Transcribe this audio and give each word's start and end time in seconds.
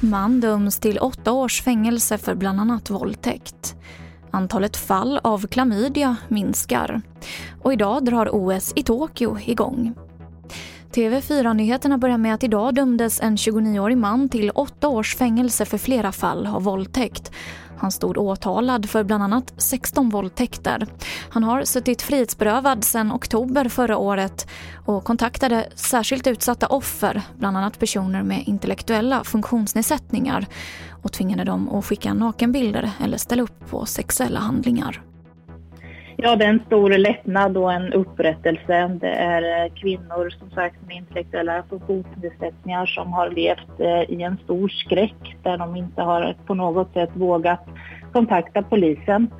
Man 0.00 0.40
döms 0.40 0.78
till 0.78 0.98
åtta 0.98 1.32
års 1.32 1.62
fängelse 1.62 2.18
för 2.18 2.34
bland 2.34 2.60
annat 2.60 2.90
våldtäkt. 2.90 3.76
Antalet 4.30 4.76
fall 4.76 5.20
av 5.22 5.46
klamydia 5.46 6.16
minskar. 6.28 7.02
Och 7.62 7.72
idag 7.72 8.04
drar 8.04 8.28
OS 8.32 8.72
i 8.76 8.82
Tokyo 8.82 9.38
igång. 9.38 9.94
TV4-nyheterna 10.94 11.98
börjar 11.98 12.18
med 12.18 12.34
att 12.34 12.44
idag 12.44 12.74
dömdes 12.74 13.20
en 13.20 13.36
29-årig 13.36 13.98
man 13.98 14.28
till 14.28 14.50
åtta 14.50 14.88
års 14.88 15.16
fängelse 15.16 15.64
för 15.64 15.78
flera 15.78 16.12
fall 16.12 16.46
av 16.46 16.62
våldtäkt. 16.62 17.32
Han 17.78 17.92
stod 17.92 18.18
åtalad 18.18 18.90
för 18.90 19.04
bland 19.04 19.22
annat 19.22 19.54
16 19.56 20.08
våldtäkter. 20.08 20.86
Han 21.30 21.44
har 21.44 21.64
suttit 21.64 22.02
frihetsberövad 22.02 22.84
sedan 22.84 23.12
oktober 23.12 23.68
förra 23.68 23.96
året 23.96 24.48
och 24.86 25.04
kontaktade 25.04 25.68
särskilt 25.74 26.26
utsatta 26.26 26.66
offer, 26.66 27.22
bland 27.38 27.56
annat 27.56 27.78
personer 27.78 28.22
med 28.22 28.42
intellektuella 28.48 29.24
funktionsnedsättningar 29.24 30.46
och 31.02 31.12
tvingade 31.12 31.44
dem 31.44 31.68
att 31.68 31.84
skicka 31.84 32.14
nakenbilder 32.14 32.90
eller 33.04 33.18
ställa 33.18 33.42
upp 33.42 33.70
på 33.70 33.86
sexuella 33.86 34.40
handlingar. 34.40 35.02
Ja, 36.26 36.36
det 36.36 36.44
är 36.44 36.48
en 36.48 36.64
stor 36.66 36.90
lättnad 36.90 37.56
och 37.56 37.72
en 37.72 37.92
upprättelse. 37.92 38.90
Det 39.00 39.10
är 39.10 39.64
eh, 39.64 39.72
kvinnor 39.74 40.30
som 40.30 40.50
sagt 40.50 40.76
med 40.86 40.96
intellektuella 40.96 41.62
funktionsnedsättningar 41.68 42.86
som 42.86 43.12
har 43.12 43.30
levt 43.30 43.80
eh, 43.80 44.10
i 44.10 44.22
en 44.22 44.38
stor 44.44 44.68
skräck 44.68 45.36
där 45.42 45.58
de 45.58 45.76
inte 45.76 46.02
har 46.02 46.36
på 46.46 46.54
något 46.54 46.92
sätt 46.92 47.10
vågat 47.14 47.66
kontakta 48.12 48.62
polisen 48.62 49.30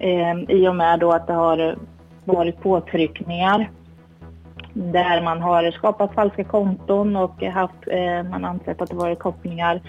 ehm, 0.00 0.46
i 0.48 0.68
och 0.68 0.76
med 0.76 0.98
då 0.98 1.12
att 1.12 1.26
det 1.26 1.32
har 1.32 1.78
varit 2.24 2.60
påtryckningar 2.60 3.70
där 4.74 5.22
man 5.22 5.42
har 5.42 5.70
skapat 5.70 6.14
falska 6.14 6.44
konton 6.44 7.16
och 7.16 7.42
haft, 7.42 7.86
eh, 7.86 8.30
man 8.30 8.44
ansett 8.44 8.82
att 8.82 8.90
det 8.90 8.96
varit 8.96 9.18
kopplingar 9.18 9.80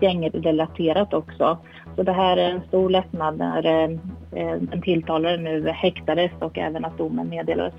gängrelaterat 0.00 1.14
också. 1.14 1.58
Så 1.96 2.02
det 2.02 2.12
här 2.12 2.36
är 2.36 2.50
en 2.50 2.62
stor 2.68 2.90
lättnad 2.90 3.38
när 3.38 3.98
Eh, 4.36 4.54
den 4.60 4.82
tilltalade 4.82 5.36
nu 5.36 5.68
häktades 5.68 6.30
och 6.40 6.58
även 6.58 6.84
att 6.84 6.98
domen 6.98 7.28
meddelades. 7.28 7.74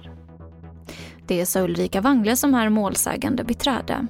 Det 1.28 1.56
är 1.56 1.64
Ulrika 1.64 2.02
Wangle 2.02 2.36
som 2.36 2.54
är 2.54 2.70
målsägande 2.70 3.44
beträde. 3.44 4.08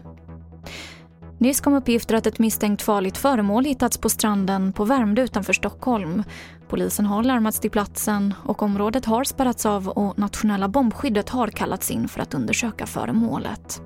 Nyss 1.38 1.62
kom 1.62 1.74
uppgifter 1.74 2.16
att 2.16 2.28
ett 2.28 2.40
misstänkt 2.40 2.82
farligt 2.82 3.18
föremål 3.18 3.66
hittats 3.66 3.98
på 3.98 4.10
stranden 4.10 4.74
på 4.74 4.86
Värmdö 4.86 5.22
utanför 5.22 5.54
Stockholm. 5.54 6.24
Polisen 6.70 7.06
har 7.06 7.24
larmats 7.24 7.60
till 7.60 7.72
platsen 7.72 8.34
och 8.44 8.64
området 8.64 9.06
har 9.06 9.24
spärrats 9.24 9.66
av 9.66 9.88
och 9.88 10.20
nationella 10.20 10.68
bombskyddet 10.68 11.30
har 11.30 11.48
kallats 11.48 11.92
in 11.92 12.08
för 12.08 12.22
att 12.22 12.34
undersöka 12.34 12.86
föremålet. 12.86 13.82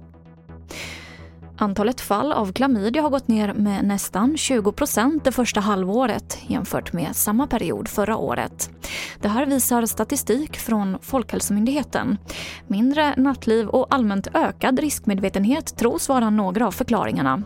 Antalet 1.60 2.02
fall 2.02 2.32
av 2.32 2.52
klamydia 2.52 3.02
har 3.02 3.10
gått 3.10 3.28
ner 3.28 3.54
med 3.54 3.86
nästan 3.86 4.38
20 4.38 4.72
procent 4.72 5.24
det 5.24 5.32
första 5.32 5.60
halvåret 5.60 6.38
jämfört 6.48 6.94
med 6.94 7.16
samma 7.16 7.48
period 7.48 7.88
förra 7.88 8.18
året. 8.18 8.70
Det 9.22 9.28
här 9.28 9.46
visar 9.46 9.86
statistik 9.86 10.58
från 10.58 10.98
Folkhälsomyndigheten. 11.02 12.18
Mindre 12.68 13.14
nattliv 13.18 13.68
och 13.68 13.94
allmänt 13.94 14.28
ökad 14.34 14.80
riskmedvetenhet 14.80 15.78
tros 15.78 16.10
vara 16.10 16.30
några 16.30 16.68
av 16.68 16.72
förklaringarna. 16.72 17.44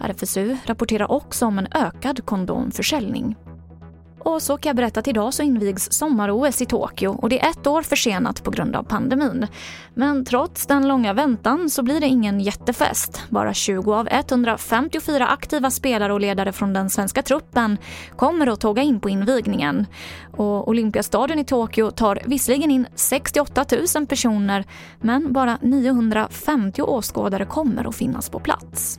RFSU 0.00 0.56
rapporterar 0.66 1.10
också 1.10 1.46
om 1.46 1.58
en 1.58 1.68
ökad 1.72 2.24
kondomförsäljning. 2.24 3.36
Och 4.24 4.42
så 4.42 4.56
kan 4.56 4.70
jag 4.70 4.76
berätta 4.76 5.00
att 5.00 5.08
idag 5.08 5.34
så 5.34 5.42
invigs 5.42 5.92
sommar-OS 5.92 6.62
i 6.62 6.66
Tokyo 6.66 7.10
och 7.10 7.28
det 7.28 7.40
är 7.40 7.50
ett 7.50 7.66
år 7.66 7.82
försenat 7.82 8.44
på 8.44 8.50
grund 8.50 8.76
av 8.76 8.82
pandemin. 8.82 9.46
Men 9.94 10.24
trots 10.24 10.66
den 10.66 10.88
långa 10.88 11.12
väntan 11.12 11.70
så 11.70 11.82
blir 11.82 12.00
det 12.00 12.06
ingen 12.06 12.40
jättefest. 12.40 13.22
Bara 13.30 13.54
20 13.54 13.94
av 13.94 14.08
154 14.10 15.26
aktiva 15.26 15.70
spelare 15.70 16.12
och 16.12 16.20
ledare 16.20 16.52
från 16.52 16.72
den 16.72 16.90
svenska 16.90 17.22
truppen 17.22 17.78
kommer 18.16 18.46
att 18.46 18.60
tåga 18.60 18.82
in 18.82 19.00
på 19.00 19.08
invigningen. 19.08 19.86
Och 20.32 20.68
Olympiastadion 20.68 21.38
i 21.38 21.44
Tokyo 21.44 21.90
tar 21.90 22.18
visserligen 22.24 22.70
in 22.70 22.86
68 22.94 23.64
000 23.96 24.06
personer 24.06 24.64
men 25.00 25.32
bara 25.32 25.58
950 25.62 26.82
åskådare 26.82 27.46
kommer 27.46 27.88
att 27.88 27.96
finnas 27.96 28.30
på 28.30 28.40
plats. 28.40 28.98